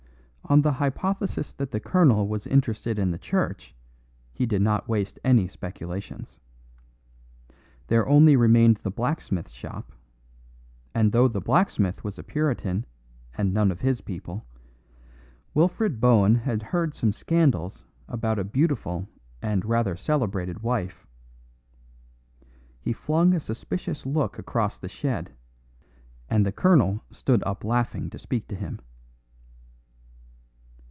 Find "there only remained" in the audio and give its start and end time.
7.87-8.75